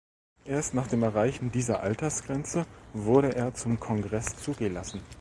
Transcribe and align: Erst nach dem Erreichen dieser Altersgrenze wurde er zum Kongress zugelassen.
Erst 0.45 0.73
nach 0.73 0.87
dem 0.87 1.03
Erreichen 1.03 1.51
dieser 1.51 1.81
Altersgrenze 1.83 2.65
wurde 2.91 3.35
er 3.35 3.53
zum 3.53 3.79
Kongress 3.79 4.35
zugelassen. 4.35 5.03